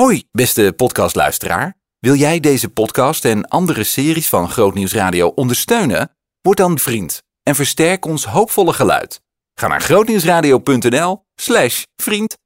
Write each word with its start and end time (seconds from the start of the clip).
Hoi, 0.00 0.24
beste 0.32 0.72
podcastluisteraar. 0.76 1.74
Wil 1.98 2.14
jij 2.14 2.40
deze 2.40 2.68
podcast 2.68 3.24
en 3.24 3.48
andere 3.48 3.84
series 3.84 4.28
van 4.28 4.50
Grootnieuws 4.50 4.92
Radio 4.92 5.28
ondersteunen? 5.28 6.10
Word 6.40 6.56
dan 6.56 6.78
vriend 6.78 7.22
en 7.42 7.54
versterk 7.54 8.04
ons 8.04 8.24
hoopvolle 8.24 8.72
geluid. 8.72 9.20
Ga 9.54 9.66
naar 9.66 9.80
grootnieuwsradio.nl 9.80 11.24
slash 11.34 11.82
vriend. 12.02 12.36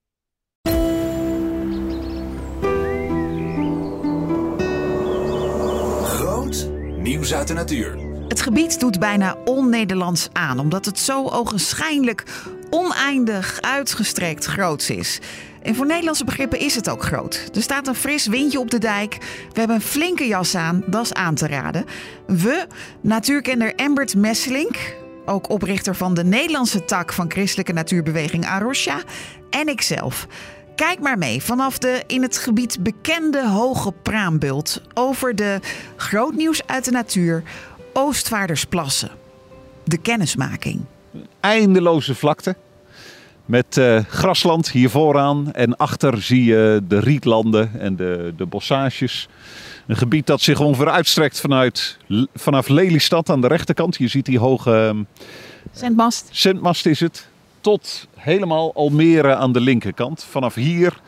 Groot 6.04 6.68
nieuws 6.96 7.34
uit 7.34 7.48
de 7.48 7.54
natuur. 7.54 7.98
Het 8.28 8.40
gebied 8.40 8.80
doet 8.80 8.98
bijna 8.98 9.36
on-Nederlands 9.44 10.28
aan, 10.32 10.58
omdat 10.58 10.84
het 10.84 10.98
zo 10.98 11.28
ogenschijnlijk 11.28 12.24
oneindig 12.70 13.60
uitgestrekt 13.60 14.44
groots 14.44 14.90
is. 14.90 15.18
En 15.62 15.74
voor 15.74 15.86
Nederlandse 15.86 16.24
begrippen 16.24 16.58
is 16.58 16.74
het 16.74 16.88
ook 16.88 17.02
groot. 17.02 17.48
Er 17.54 17.62
staat 17.62 17.86
een 17.86 17.94
fris 17.94 18.26
windje 18.26 18.60
op 18.60 18.70
de 18.70 18.78
dijk. 18.78 19.16
We 19.52 19.58
hebben 19.58 19.76
een 19.76 19.82
flinke 19.82 20.26
jas 20.26 20.54
aan, 20.54 20.82
dat 20.86 21.04
is 21.04 21.12
aan 21.12 21.34
te 21.34 21.46
raden. 21.46 21.84
We, 22.26 22.66
natuurkender 23.00 23.74
Embert 23.74 24.16
Messelink, 24.16 24.96
ook 25.24 25.50
oprichter 25.50 25.94
van 25.94 26.14
de 26.14 26.24
Nederlandse 26.24 26.84
tak 26.84 27.12
van 27.12 27.30
christelijke 27.30 27.72
natuurbeweging 27.72 28.46
Arosha, 28.46 29.02
en 29.50 29.68
ikzelf. 29.68 30.26
Kijk 30.76 31.00
maar 31.00 31.18
mee 31.18 31.42
vanaf 31.42 31.78
de 31.78 32.02
in 32.06 32.22
het 32.22 32.38
gebied 32.38 32.82
bekende 32.82 33.48
hoge 33.48 33.92
praambult 33.92 34.82
over 34.94 35.34
de 35.34 35.60
grootnieuws 35.96 36.66
uit 36.66 36.84
de 36.84 36.90
natuur 36.90 37.42
Oostvaardersplassen. 37.92 39.10
De 39.84 39.98
kennismaking. 39.98 40.80
Eindeloze 41.40 42.14
vlakte. 42.14 42.56
Met 43.44 43.76
eh, 43.76 43.98
grasland 44.08 44.70
hier 44.70 44.90
vooraan 44.90 45.52
en 45.52 45.76
achter 45.76 46.22
zie 46.22 46.44
je 46.44 46.82
de 46.88 46.98
rietlanden 46.98 47.80
en 47.80 47.96
de, 47.96 48.32
de 48.36 48.46
bossages. 48.46 49.28
Een 49.86 49.96
gebied 49.96 50.26
dat 50.26 50.40
zich 50.40 50.60
ongeveer 50.60 50.90
uitstrekt 50.90 51.40
vanuit, 51.40 51.98
vanaf 52.34 52.68
Lelystad 52.68 53.30
aan 53.30 53.40
de 53.40 53.46
rechterkant. 53.46 53.96
Je 53.96 54.08
ziet 54.08 54.24
die 54.24 54.38
hoge 54.38 54.74
ehm, 54.74 55.02
Zendmast. 55.72 56.28
zendmast 56.30 56.86
is 56.86 57.00
het. 57.00 57.28
Tot 57.60 58.08
helemaal 58.14 58.74
Almere 58.74 59.34
aan 59.34 59.52
de 59.52 59.60
linkerkant. 59.60 60.24
Vanaf 60.30 60.54
hier 60.54 61.00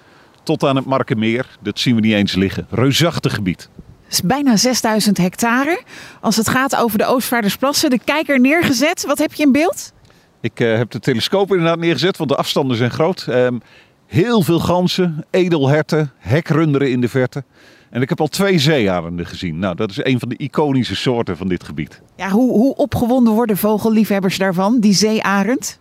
tot 0.42 0.64
aan 0.64 0.76
het 0.76 0.84
Markenmeer. 0.84 1.46
Dat 1.60 1.78
zien 1.78 1.94
we 1.94 2.00
niet 2.00 2.12
eens 2.12 2.34
liggen. 2.34 2.66
Reusachtig 2.70 3.34
gebied. 3.34 3.68
Het 4.04 4.12
is 4.12 4.22
bijna 4.22 4.56
6000 4.56 5.16
hectare. 5.16 5.82
Als 6.20 6.36
het 6.36 6.48
gaat 6.48 6.76
over 6.76 6.98
de 6.98 7.06
Oostvaardersplassen, 7.06 7.90
de 7.90 8.00
kijker 8.04 8.40
neergezet. 8.40 9.04
Wat 9.06 9.18
heb 9.18 9.32
je 9.32 9.42
in 9.42 9.52
beeld? 9.52 9.92
Ik 10.40 10.60
eh, 10.60 10.76
heb 10.76 10.90
de 10.90 11.00
telescoop 11.00 11.50
inderdaad 11.50 11.78
neergezet, 11.78 12.16
want 12.16 12.30
de 12.30 12.36
afstanden 12.36 12.76
zijn 12.76 12.90
groot. 12.90 13.26
Ehm, 13.28 13.58
heel 14.06 14.42
veel 14.42 14.58
ganzen, 14.58 15.24
edelherten, 15.30 16.12
hekrunderen 16.18 16.90
in 16.90 17.00
de 17.00 17.08
verte. 17.08 17.44
En 17.90 18.02
ik 18.02 18.08
heb 18.08 18.20
al 18.20 18.26
twee 18.26 18.58
zeearenden 18.58 19.26
gezien. 19.26 19.58
Nou, 19.58 19.74
dat 19.74 19.90
is 19.90 20.04
een 20.04 20.18
van 20.18 20.28
de 20.28 20.36
iconische 20.36 20.96
soorten 20.96 21.36
van 21.36 21.48
dit 21.48 21.64
gebied. 21.64 22.02
Ja, 22.16 22.30
hoe, 22.30 22.52
hoe 22.52 22.74
opgewonden 22.76 23.32
worden 23.32 23.56
vogelliefhebbers 23.56 24.38
daarvan, 24.38 24.80
die 24.80 24.92
zeearend? 24.92 25.80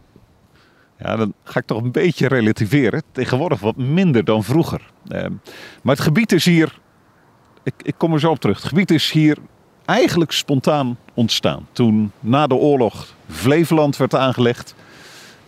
Ja, 1.00 1.16
dan 1.16 1.34
ga 1.44 1.60
ik 1.60 1.66
toch 1.66 1.82
een 1.82 1.92
beetje 1.92 2.28
relativeren. 2.28 3.04
Tegenwoordig 3.12 3.60
wat 3.60 3.76
minder 3.76 4.24
dan 4.24 4.44
vroeger. 4.44 4.92
Ehm, 5.08 5.32
maar 5.84 5.96
het 5.96 6.04
gebied 6.04 6.32
is 6.32 6.46
hier. 6.46 6.80
Ik, 7.64 7.74
ik 7.82 7.94
kom 7.98 8.14
er 8.14 8.20
zo 8.20 8.30
op 8.30 8.40
terug. 8.40 8.58
Het 8.58 8.68
gebied 8.68 8.92
is 8.92 9.12
hier 9.12 9.38
eigenlijk 9.86 10.32
spontaan 10.32 10.98
ontstaan. 11.14 11.68
Toen 11.72 12.12
na 12.20 12.48
de 12.48 12.56
oorlog 12.56 13.18
Flevoland 13.30 13.98
werd 13.98 14.16
aangelegd, 14.16 14.76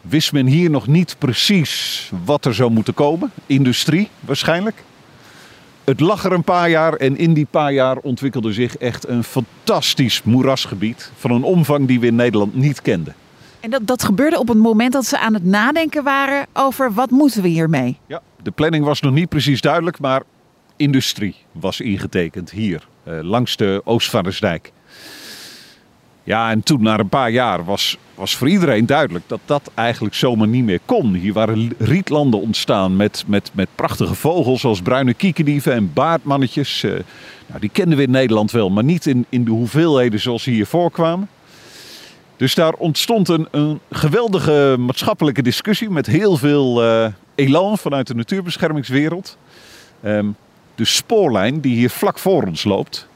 wist 0.01 0.31
men 0.31 0.45
hier 0.45 0.69
nog 0.69 0.87
niet 0.87 1.15
precies 1.17 2.11
wat 2.25 2.45
er 2.45 2.53
zou 2.53 2.71
moeten 2.71 2.93
komen. 2.93 3.31
Industrie 3.45 4.09
waarschijnlijk. 4.19 4.83
Het 5.83 5.99
lag 5.99 6.23
er 6.23 6.31
een 6.31 6.43
paar 6.43 6.69
jaar 6.69 6.93
en 6.93 7.17
in 7.17 7.33
die 7.33 7.47
paar 7.49 7.73
jaar 7.73 7.97
ontwikkelde 7.97 8.53
zich 8.53 8.77
echt 8.77 9.07
een 9.07 9.23
fantastisch 9.23 10.23
moerasgebied. 10.23 11.11
Van 11.15 11.31
een 11.31 11.43
omvang 11.43 11.87
die 11.87 11.99
we 11.99 12.07
in 12.07 12.15
Nederland 12.15 12.55
niet 12.55 12.81
kenden. 12.81 13.15
En 13.59 13.69
dat, 13.69 13.87
dat 13.87 14.03
gebeurde 14.03 14.39
op 14.39 14.47
het 14.47 14.57
moment 14.57 14.93
dat 14.93 15.05
ze 15.05 15.19
aan 15.19 15.33
het 15.33 15.45
nadenken 15.45 16.03
waren 16.03 16.45
over 16.53 16.93
wat 16.93 17.09
moeten 17.09 17.41
we 17.41 17.47
hiermee. 17.47 17.97
Ja, 18.07 18.21
de 18.43 18.51
planning 18.51 18.85
was 18.85 19.01
nog 19.01 19.13
niet 19.13 19.29
precies 19.29 19.61
duidelijk, 19.61 19.99
maar 19.99 20.23
industrie 20.75 21.35
was 21.51 21.79
ingetekend 21.79 22.51
hier, 22.51 22.87
eh, 23.03 23.19
langs 23.21 23.55
de 23.55 23.81
Oostvaardersdijk. 23.83 24.71
Ja, 26.23 26.49
en 26.49 26.63
toen 26.63 26.81
na 26.81 26.99
een 26.99 27.09
paar 27.09 27.31
jaar 27.31 27.65
was, 27.65 27.97
was 28.15 28.35
voor 28.35 28.49
iedereen 28.49 28.85
duidelijk 28.85 29.23
dat 29.27 29.39
dat 29.45 29.71
eigenlijk 29.73 30.15
zomaar 30.15 30.47
niet 30.47 30.63
meer 30.63 30.79
kon. 30.85 31.13
Hier 31.13 31.33
waren 31.33 31.73
rietlanden 31.77 32.41
ontstaan 32.41 32.95
met, 32.95 33.23
met, 33.27 33.51
met 33.53 33.67
prachtige 33.75 34.15
vogels 34.15 34.61
zoals 34.61 34.81
bruine 34.81 35.13
kiekendieven 35.13 35.73
en 35.73 35.93
baardmannetjes. 35.93 36.83
Eh, 36.83 36.91
nou, 37.47 37.59
die 37.59 37.69
kenden 37.69 37.97
we 37.97 38.03
in 38.03 38.11
Nederland 38.11 38.51
wel, 38.51 38.69
maar 38.69 38.83
niet 38.83 39.05
in, 39.05 39.25
in 39.29 39.43
de 39.43 39.51
hoeveelheden 39.51 40.19
zoals 40.19 40.43
ze 40.43 40.49
hier 40.49 40.65
voorkwamen. 40.65 41.29
Dus 42.37 42.55
daar 42.55 42.73
ontstond 42.73 43.29
een, 43.29 43.47
een 43.51 43.79
geweldige 43.91 44.75
maatschappelijke 44.79 45.41
discussie 45.41 45.89
met 45.89 46.05
heel 46.05 46.37
veel 46.37 46.83
eh, 46.83 47.07
elan 47.35 47.77
vanuit 47.77 48.07
de 48.07 48.15
natuurbeschermingswereld. 48.15 49.37
Ehm, 50.01 50.27
de 50.75 50.85
spoorlijn 50.85 51.59
die 51.59 51.75
hier 51.75 51.89
vlak 51.89 52.19
voor 52.19 52.43
ons 52.43 52.63
loopt, 52.63 53.07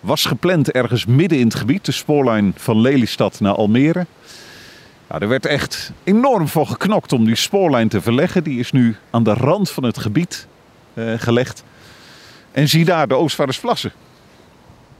was 0.00 0.24
gepland 0.24 0.70
ergens 0.70 1.06
midden 1.06 1.38
in 1.38 1.46
het 1.46 1.54
gebied. 1.54 1.84
De 1.84 1.92
spoorlijn 1.92 2.52
van 2.56 2.80
Lelystad 2.80 3.40
naar 3.40 3.54
Almere. 3.54 4.06
Ja, 5.10 5.18
er 5.20 5.28
werd 5.28 5.46
echt 5.46 5.92
enorm 6.04 6.48
voor 6.48 6.66
geknokt 6.66 7.12
om 7.12 7.24
die 7.24 7.34
spoorlijn 7.34 7.88
te 7.88 8.00
verleggen. 8.00 8.44
Die 8.44 8.58
is 8.58 8.72
nu 8.72 8.96
aan 9.10 9.22
de 9.22 9.34
rand 9.34 9.70
van 9.70 9.82
het 9.82 9.98
gebied 9.98 10.46
eh, 10.94 11.12
gelegd. 11.16 11.64
En 12.52 12.68
zie 12.68 12.84
daar 12.84 13.08
de 13.08 13.14
Oostvaardersplassen. 13.14 13.92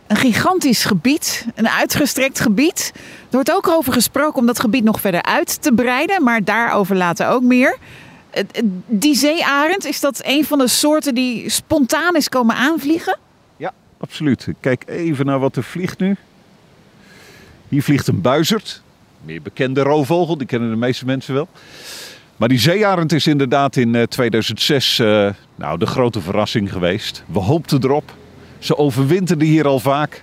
Een 0.06 0.16
gigantisch 0.16 0.84
gebied, 0.84 1.47
een 1.54 1.69
uitgestrekt 1.69 2.41
gebied. 2.41 2.92
Er 2.94 3.03
wordt 3.31 3.53
ook 3.53 3.69
over 3.69 3.92
gesproken 3.92 4.38
om 4.38 4.47
dat 4.47 4.60
gebied 4.60 4.84
nog 4.84 5.00
verder 5.00 5.22
uit 5.22 5.62
te 5.62 5.72
breiden, 5.72 6.22
maar 6.22 6.44
daarover 6.44 6.97
later 6.97 7.28
ook 7.28 7.42
meer. 7.42 7.76
Die 8.87 9.14
zeearend, 9.14 9.84
is 9.84 10.00
dat 10.00 10.20
een 10.25 10.44
van 10.44 10.58
de 10.58 10.69
soorten 10.69 11.14
die 11.14 11.50
spontaan 11.50 12.16
is 12.16 12.28
komen 12.28 12.56
aanvliegen? 12.56 13.19
Absoluut. 13.98 14.48
Kijk 14.60 14.84
even 14.86 15.26
naar 15.26 15.38
wat 15.38 15.56
er 15.56 15.62
vliegt 15.62 15.98
nu. 15.98 16.16
Hier 17.69 17.82
vliegt 17.82 18.06
een 18.06 18.20
buizerd. 18.20 18.82
Meer 19.25 19.42
bekende 19.42 19.82
roofvogel, 19.82 20.38
die 20.38 20.47
kennen 20.47 20.70
de 20.70 20.76
meeste 20.76 21.04
mensen 21.04 21.34
wel. 21.34 21.48
Maar 22.37 22.48
die 22.48 22.58
zeearend 22.58 23.12
is 23.12 23.26
inderdaad 23.26 23.76
in 23.76 23.94
eh, 23.94 24.03
2006 24.03 24.98
eh, 24.98 25.28
nou, 25.54 25.78
de 25.78 25.87
grote 25.87 26.20
verrassing 26.20 26.72
geweest. 26.72 27.25
We 27.26 27.38
hoopten 27.38 27.84
erop. 27.84 28.14
Ze 28.58 28.76
overwinterden 28.76 29.48
hier 29.48 29.66
al 29.66 29.81
vaak. 29.81 30.22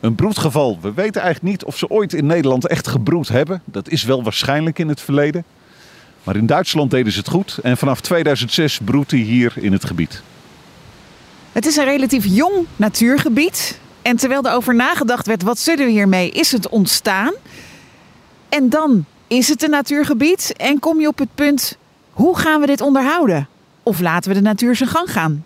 Een 0.00 0.14
broedgeval. 0.14 0.78
We 0.80 0.92
weten 0.92 1.22
eigenlijk 1.22 1.52
niet 1.52 1.64
of 1.64 1.76
ze 1.76 1.88
ooit 1.88 2.12
in 2.12 2.26
Nederland 2.26 2.66
echt 2.66 2.88
gebroed 2.88 3.28
hebben. 3.28 3.62
Dat 3.64 3.88
is 3.88 4.02
wel 4.02 4.22
waarschijnlijk 4.22 4.78
in 4.78 4.88
het 4.88 5.00
verleden. 5.00 5.44
Maar 6.24 6.36
in 6.36 6.46
Duitsland 6.46 6.90
deden 6.90 7.12
ze 7.12 7.18
het 7.18 7.28
goed. 7.28 7.58
En 7.62 7.76
vanaf 7.76 8.00
2006 8.00 8.78
broedt 8.84 9.10
hij 9.10 9.20
hier 9.20 9.52
in 9.56 9.72
het 9.72 9.84
gebied. 9.84 10.22
Het 11.52 11.66
is 11.66 11.76
een 11.76 11.84
relatief 11.84 12.24
jong 12.24 12.66
natuurgebied. 12.76 13.78
En 14.02 14.16
terwijl 14.16 14.42
er 14.42 14.54
over 14.54 14.74
nagedacht 14.74 15.26
werd, 15.26 15.42
wat 15.42 15.58
zullen 15.58 15.84
we 15.84 15.90
hiermee, 15.90 16.30
is 16.30 16.52
het 16.52 16.68
ontstaan. 16.68 17.32
En 18.48 18.68
dan 18.68 19.04
is 19.26 19.48
het 19.48 19.62
een 19.62 19.70
natuurgebied 19.70 20.52
en 20.56 20.78
kom 20.78 21.00
je 21.00 21.08
op 21.08 21.18
het 21.18 21.34
punt, 21.34 21.76
hoe 22.10 22.38
gaan 22.38 22.60
we 22.60 22.66
dit 22.66 22.80
onderhouden? 22.80 23.48
Of 23.82 24.00
laten 24.00 24.30
we 24.30 24.36
de 24.36 24.42
natuur 24.42 24.76
zijn 24.76 24.88
gang 24.88 25.12
gaan? 25.12 25.44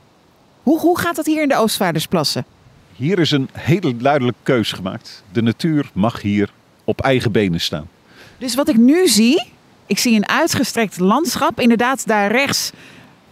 Hoe, 0.62 0.78
hoe 0.78 0.98
gaat 0.98 1.16
dat 1.16 1.26
hier 1.26 1.42
in 1.42 1.48
de 1.48 1.56
Oostvaardersplassen? 1.56 2.44
Hier 2.96 3.18
is 3.18 3.30
een 3.30 3.48
hele 3.52 3.96
duidelijke 3.96 4.40
keus 4.42 4.72
gemaakt. 4.72 5.22
De 5.32 5.42
natuur 5.42 5.90
mag 5.92 6.22
hier 6.22 6.52
op 6.84 7.00
eigen 7.00 7.32
benen 7.32 7.60
staan. 7.60 7.88
Dus 8.38 8.54
wat 8.54 8.68
ik 8.68 8.76
nu 8.76 9.08
zie, 9.08 9.46
ik 9.86 9.98
zie 9.98 10.16
een 10.16 10.28
uitgestrekt 10.28 10.98
landschap. 10.98 11.60
Inderdaad, 11.60 12.06
daar 12.06 12.30
rechts 12.30 12.70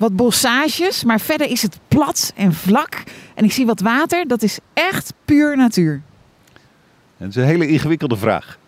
wat 0.03 0.17
bossages, 0.17 1.05
maar 1.05 1.21
verder 1.21 1.51
is 1.51 1.63
het 1.63 1.79
plat 1.89 2.33
en 2.37 2.53
vlak. 2.53 3.03
En 3.35 3.45
ik 3.45 3.53
zie 3.53 3.67
wat 3.67 3.81
water, 3.81 4.29
dat 4.29 4.43
is 4.43 4.59
echt 4.73 5.13
puur 5.25 5.57
natuur. 5.57 5.93
En 7.17 7.27
dat 7.27 7.29
is 7.29 7.37
een 7.37 7.45
hele 7.45 7.69
ingewikkelde 7.69 8.17
vraag. 8.17 8.59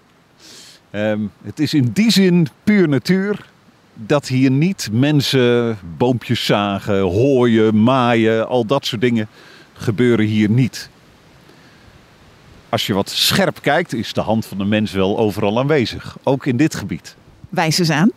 Ehm, 0.90 1.20
het 1.42 1.58
is 1.58 1.74
in 1.74 1.90
die 1.92 2.10
zin 2.10 2.48
puur 2.64 2.88
natuur 2.88 3.46
dat 3.94 4.28
hier 4.28 4.50
niet 4.50 4.88
mensen 4.92 5.78
boompjes 5.96 6.44
zagen, 6.44 7.00
hooien, 7.00 7.82
maaien, 7.82 8.48
al 8.48 8.66
dat 8.66 8.86
soort 8.86 9.00
dingen 9.00 9.28
gebeuren 9.72 10.26
hier 10.26 10.50
niet. 10.50 10.88
Als 12.68 12.86
je 12.86 12.94
wat 12.94 13.10
scherp 13.10 13.58
kijkt, 13.62 13.94
is 13.94 14.12
de 14.12 14.20
hand 14.20 14.46
van 14.46 14.58
de 14.58 14.64
mens 14.64 14.92
wel 14.92 15.18
overal 15.18 15.58
aanwezig, 15.58 16.16
ook 16.22 16.46
in 16.46 16.56
dit 16.56 16.74
gebied. 16.74 17.16
Wijs 17.48 17.78
eens 17.78 17.90
aan. 17.90 18.10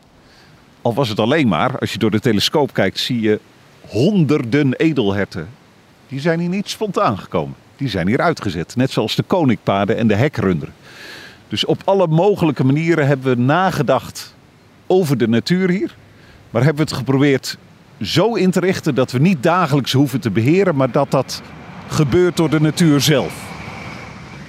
Al 0.81 0.93
was 0.93 1.09
het 1.09 1.19
alleen 1.19 1.47
maar, 1.47 1.79
als 1.79 1.91
je 1.91 1.97
door 1.97 2.11
de 2.11 2.19
telescoop 2.19 2.73
kijkt, 2.73 2.99
zie 2.99 3.21
je 3.21 3.39
honderden 3.87 4.73
edelherten. 4.73 5.47
Die 6.07 6.19
zijn 6.19 6.39
hier 6.39 6.49
niet 6.49 6.69
spontaan 6.69 7.17
gekomen. 7.17 7.55
Die 7.75 7.89
zijn 7.89 8.07
hier 8.07 8.21
uitgezet. 8.21 8.75
Net 8.75 8.91
zoals 8.91 9.15
de 9.15 9.23
koninkpaarden 9.23 9.97
en 9.97 10.07
de 10.07 10.15
hekrunderen. 10.15 10.73
Dus 11.47 11.65
op 11.65 11.81
alle 11.85 12.07
mogelijke 12.07 12.63
manieren 12.63 13.07
hebben 13.07 13.35
we 13.35 13.41
nagedacht 13.41 14.35
over 14.87 15.17
de 15.17 15.27
natuur 15.27 15.69
hier. 15.69 15.95
Maar 16.49 16.63
hebben 16.63 16.85
we 16.85 16.89
het 16.89 16.99
geprobeerd 16.99 17.57
zo 18.01 18.33
in 18.33 18.51
te 18.51 18.59
richten 18.59 18.95
dat 18.95 19.11
we 19.11 19.19
niet 19.19 19.43
dagelijks 19.43 19.91
hoeven 19.91 20.19
te 20.19 20.29
beheren, 20.29 20.75
maar 20.75 20.91
dat 20.91 21.11
dat 21.11 21.41
gebeurt 21.87 22.37
door 22.37 22.49
de 22.49 22.61
natuur 22.61 23.01
zelf. 23.01 23.55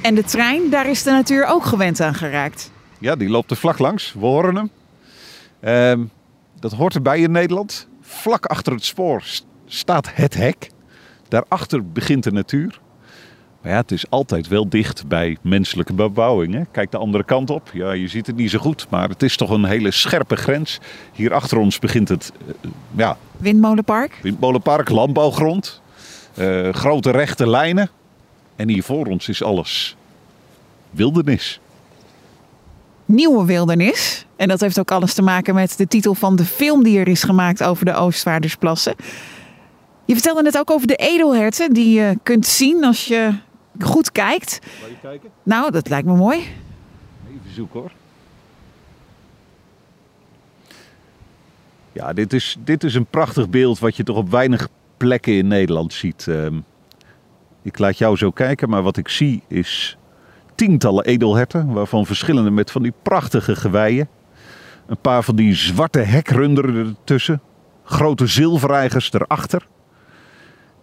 En 0.03 0.15
de 0.15 0.25
trein, 0.25 0.71
daar 0.71 0.89
is 0.89 1.03
de 1.03 1.11
natuur 1.11 1.47
ook 1.47 1.65
gewend 1.65 2.01
aan 2.01 2.15
geraakt. 2.15 2.71
Ja, 2.99 3.17
die 3.17 3.29
loopt 3.29 3.51
er 3.51 3.57
vlak 3.57 3.79
langs. 3.79 4.13
We 4.13 4.27
horen 4.27 4.57
hem. 4.57 4.71
Ehm, 5.61 6.05
dat 6.61 6.73
hoort 6.73 6.95
erbij 6.95 7.21
in 7.21 7.31
Nederland. 7.31 7.89
Vlak 8.01 8.47
achter 8.47 8.73
het 8.73 8.85
spoor 8.85 9.25
staat 9.67 10.09
het 10.15 10.35
hek. 10.35 10.71
Daarachter 11.29 11.93
begint 11.93 12.25
de 12.25 12.33
natuur. 12.33 12.81
Maar 13.63 13.73
ja, 13.73 13.79
het 13.79 13.91
is 13.91 14.11
altijd 14.11 14.49
wel 14.49 14.69
dicht 14.69 15.07
bij 15.07 15.37
menselijke 15.43 15.93
bebouwing. 15.93 16.55
Hè? 16.55 16.63
Kijk 16.71 16.91
de 16.91 16.97
andere 16.97 17.25
kant 17.25 17.51
op. 17.51 17.71
Ja, 17.73 17.93
je 17.93 18.09
ziet 18.09 18.27
het 18.27 18.37
niet 18.37 18.51
zo 18.51 18.59
goed, 18.59 18.87
maar 18.91 19.09
het 19.09 19.23
is 19.23 19.37
toch 19.37 19.51
een 19.51 19.65
hele 19.65 19.91
scherpe 19.91 20.37
grens. 20.37 20.81
Hier 21.13 21.35
achter 21.35 21.59
ons 21.59 21.79
begint 21.79 22.09
het 22.09 22.33
uh, 22.47 22.71
ja, 22.97 23.17
Windmolenpark. 23.37 24.19
Windmolenpark, 24.23 24.89
landbouwgrond. 24.89 25.81
Uh, 26.39 26.73
grote 26.73 27.11
rechte 27.11 27.49
lijnen. 27.49 27.91
En 28.57 28.69
hier 28.69 28.83
voor 28.83 29.07
ons 29.07 29.29
is 29.29 29.43
alles 29.43 29.97
wildernis. 30.91 31.61
Nieuwe 33.09 33.45
wildernis. 33.45 34.27
En 34.37 34.49
dat 34.49 34.61
heeft 34.61 34.79
ook 34.79 34.91
alles 34.91 35.15
te 35.15 35.23
maken 35.23 35.55
met 35.55 35.77
de 35.77 35.87
titel 35.87 36.15
van 36.15 36.37
de 36.37 36.45
film 36.45 36.83
die 36.83 36.99
er 36.99 37.09
is 37.09 37.23
gemaakt 37.23 37.63
over 37.63 37.85
de 37.85 37.95
Oostvaardersplassen. 37.95 38.95
Je 40.05 40.15
vertelde 40.15 40.43
net 40.43 40.59
ook 40.59 40.71
over 40.71 40.87
de 40.87 40.97
edelherten 40.97 41.73
die 41.73 42.01
je 42.01 42.19
kunt 42.23 42.47
zien 42.47 42.85
als 42.85 43.05
je 43.05 43.35
goed 43.81 44.13
kijkt. 44.13 44.59
Wil 44.81 44.89
je 44.89 44.95
kijken? 45.03 45.31
Nou, 45.43 45.71
dat 45.71 45.89
lijkt 45.89 46.07
me 46.07 46.15
mooi. 46.15 46.39
Even 46.39 47.55
zoeken 47.55 47.81
hoor. 47.81 47.91
Ja, 51.93 52.13
dit 52.13 52.33
is, 52.33 52.57
dit 52.65 52.85
is 52.85 52.95
een 52.95 53.07
prachtig 53.07 53.49
beeld 53.49 53.79
wat 53.79 53.97
je 53.97 54.03
toch 54.03 54.17
op 54.17 54.31
weinig 54.31 54.69
plekken 54.97 55.33
in 55.33 55.47
Nederland 55.47 55.93
ziet. 55.93 56.27
Um, 56.27 56.65
ik 57.63 57.79
laat 57.79 57.99
jou 57.99 58.17
zo 58.17 58.31
kijken, 58.31 58.69
maar 58.69 58.83
wat 58.83 58.97
ik 58.97 59.09
zie 59.09 59.43
is 59.47 59.97
tientallen 60.59 61.05
edelherten, 61.05 61.73
waarvan 61.73 62.07
verschillende 62.07 62.51
met 62.51 62.71
van 62.71 62.83
die 62.83 62.93
prachtige 63.03 63.57
geweien. 63.57 64.09
Een 64.87 65.01
paar 65.01 65.23
van 65.23 65.37
die 65.37 65.55
zwarte 65.55 65.99
hekrunderen 65.99 66.75
ertussen. 66.77 67.41
Grote 67.85 68.27
zilvereigers 68.27 69.13
erachter. 69.13 69.67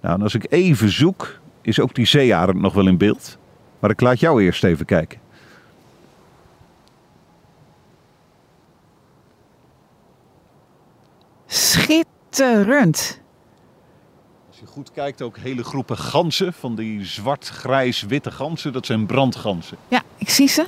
Nou, 0.01 0.15
en 0.15 0.21
als 0.21 0.35
ik 0.35 0.45
even 0.49 0.89
zoek, 0.89 1.39
is 1.61 1.79
ook 1.79 1.95
die 1.95 2.05
zeearend 2.05 2.61
nog 2.61 2.73
wel 2.73 2.87
in 2.87 2.97
beeld. 2.97 3.37
Maar 3.79 3.89
ik 3.89 4.01
laat 4.01 4.19
jou 4.19 4.43
eerst 4.43 4.63
even 4.63 4.85
kijken. 4.85 5.19
Schitterend. 11.45 13.21
Goed 14.75 14.91
kijkt, 14.91 15.21
ook 15.21 15.37
hele 15.37 15.63
groepen 15.63 15.97
ganzen. 15.97 16.53
Van 16.53 16.75
die 16.75 17.05
zwart-grijs-witte 17.05 18.31
ganzen. 18.31 18.73
Dat 18.73 18.85
zijn 18.85 19.05
brandganzen. 19.05 19.77
Ja, 19.87 20.03
ik 20.17 20.29
zie 20.29 20.47
ze. 20.47 20.65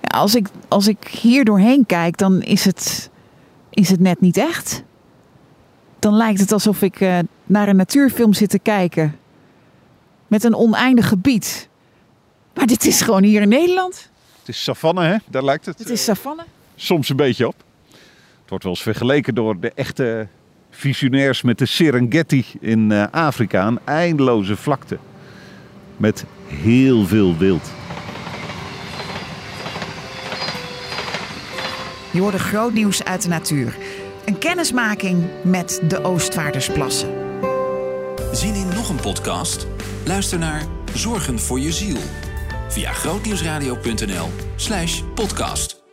Ja, 0.00 0.18
als, 0.18 0.34
ik, 0.34 0.48
als 0.68 0.88
ik 0.88 1.06
hier 1.06 1.44
doorheen 1.44 1.86
kijk, 1.86 2.16
dan 2.16 2.42
is 2.42 2.64
het, 2.64 3.10
is 3.70 3.88
het 3.90 4.00
net 4.00 4.20
niet 4.20 4.36
echt. 4.36 4.82
Dan 5.98 6.14
lijkt 6.14 6.40
het 6.40 6.52
alsof 6.52 6.82
ik 6.82 7.00
uh, 7.00 7.18
naar 7.44 7.68
een 7.68 7.76
natuurfilm 7.76 8.32
zit 8.32 8.50
te 8.50 8.58
kijken. 8.58 9.18
Met 10.26 10.44
een 10.44 10.54
oneindig 10.54 11.08
gebied. 11.08 11.68
Maar 12.54 12.66
dit 12.66 12.84
is 12.84 13.00
gewoon 13.00 13.22
hier 13.22 13.42
in 13.42 13.48
Nederland. 13.48 14.10
Het 14.38 14.48
is 14.48 14.62
savanne, 14.62 15.04
hè? 15.04 15.16
Daar 15.26 15.44
lijkt 15.44 15.66
het. 15.66 15.78
Het 15.78 15.90
is 15.90 16.04
savanne. 16.04 16.42
Uh, 16.42 16.48
soms 16.74 17.08
een 17.08 17.16
beetje 17.16 17.46
op. 17.46 17.56
Het 18.40 18.48
wordt 18.48 18.64
wel 18.64 18.72
eens 18.72 18.82
vergeleken 18.82 19.34
door 19.34 19.60
de 19.60 19.72
echte 19.74 20.28
visionairs 20.74 21.42
met 21.42 21.58
de 21.58 21.66
Serengeti 21.66 22.46
in 22.60 22.90
uh, 22.90 23.04
Afrika. 23.10 23.66
Een 23.66 23.80
eindeloze 23.84 24.56
vlakte. 24.56 24.98
Met 25.96 26.24
heel 26.46 27.06
veel 27.06 27.36
wild. 27.36 27.72
Je 32.10 32.20
hoorde 32.20 32.38
groot 32.38 32.72
nieuws 32.72 33.04
uit 33.04 33.22
de 33.22 33.28
natuur. 33.28 33.76
Een 34.24 34.38
kennismaking 34.38 35.24
met 35.42 35.80
de 35.88 36.04
Oostvaardersplassen. 36.04 37.08
Zin 38.32 38.54
in 38.54 38.68
nog 38.68 38.88
een 38.88 39.00
podcast? 39.00 39.66
Luister 40.04 40.38
naar 40.38 40.62
Zorgen 40.94 41.38
voor 41.38 41.60
je 41.60 41.72
ziel 41.72 41.98
via 42.68 42.92
grootnieuwsradio.nl/podcast. 42.92 45.83